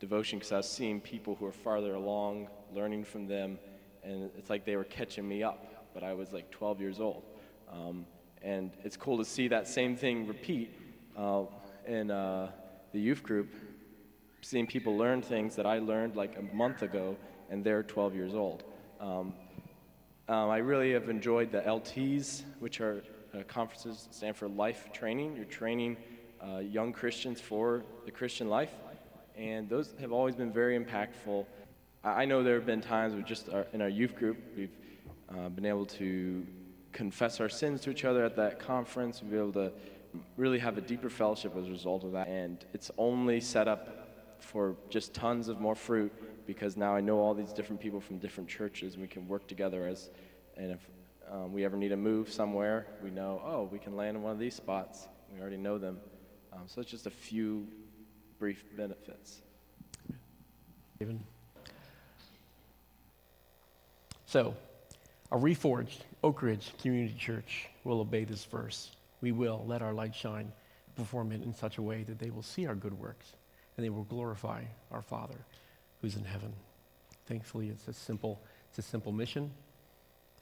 [0.00, 3.58] devotion because I was seeing people who are farther along, learning from them,
[4.04, 7.24] and it's like they were catching me up but I was like 12 years old.
[7.72, 8.06] Um,
[8.40, 10.70] and it's cool to see that same thing repeat
[11.16, 11.42] uh,
[11.86, 12.50] in uh,
[12.92, 13.52] the youth group,
[14.42, 17.16] seeing people learn things that I learned like a month ago,
[17.50, 18.62] and they're 12 years old.
[19.00, 19.34] Um,
[20.28, 23.02] um, I really have enjoyed the LTs, which are
[23.34, 25.34] uh, conferences stand for life training.
[25.34, 25.96] You're training
[26.42, 28.70] uh, young Christians for the Christian life,
[29.36, 31.44] and those have always been very impactful.
[32.04, 34.70] I know there have been times with just our, in our youth group, we've
[35.30, 36.46] uh, been able to
[36.92, 39.72] confess our sins to each other at that conference, be able to
[40.36, 42.28] really have a deeper fellowship as a result of that.
[42.28, 44.08] And it's only set up
[44.40, 46.12] for just tons of more fruit
[46.46, 49.46] because now I know all these different people from different churches and we can work
[49.46, 50.10] together as,
[50.56, 50.80] and if
[51.30, 54.32] um, we ever need to move somewhere, we know, oh, we can land in one
[54.32, 55.08] of these spots.
[55.34, 55.98] We already know them.
[56.52, 57.66] Um, so it's just a few
[58.38, 59.40] brief benefits.
[60.98, 61.20] David.
[64.26, 64.54] So,
[65.30, 68.90] a reforged Oak Ridge Community Church will obey this verse.
[69.20, 70.52] We will let our light shine
[70.96, 73.32] perform it in such a way that they will see our good works
[73.76, 75.38] and they will glorify our Father
[76.00, 76.52] who's in heaven.
[77.26, 79.50] Thankfully, it's a simple, it's a simple mission.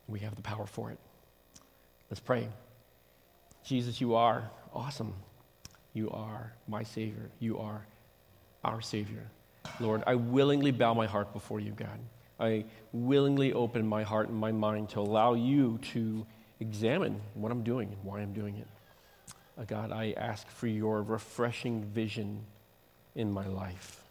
[0.09, 0.99] We have the power for it.
[2.11, 2.49] Let's pray.
[3.65, 5.13] Jesus, you are awesome.
[5.97, 7.31] You are my Savior.
[7.41, 7.87] You are
[8.63, 9.23] our Savior.
[9.81, 11.99] Lord, I willingly bow my heart before you, God.
[12.39, 16.27] I willingly open my heart and my mind to allow you to
[16.61, 18.67] examine what I'm doing and why I'm doing it.
[19.59, 22.45] Uh, God, I ask for your refreshing vision
[23.15, 24.03] in my life.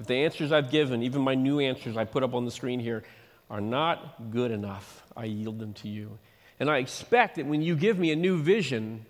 [0.00, 2.80] If the answers I've given, even my new answers I put up on the screen
[2.80, 3.04] here,
[3.50, 6.18] are not good enough, I yield them to you.
[6.58, 9.04] And I expect that when you give me a new vision,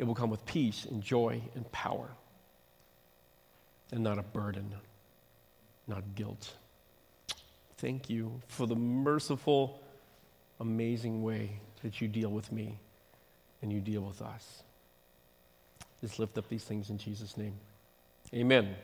[0.00, 2.08] it will come with peace and joy and power,
[3.92, 4.74] and not a burden,
[5.86, 6.54] not guilt.
[7.76, 9.82] Thank you for the merciful,
[10.58, 12.78] amazing way that you deal with me
[13.60, 14.62] and you deal with us.
[16.00, 17.52] Just lift up these things in Jesus' name.
[18.32, 18.74] Amen.